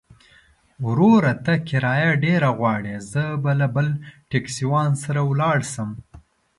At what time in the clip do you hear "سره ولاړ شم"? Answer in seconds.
5.03-5.89